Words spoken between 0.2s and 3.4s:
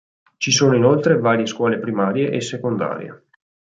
Ci sono inoltre varie scuole primarie e secondarie.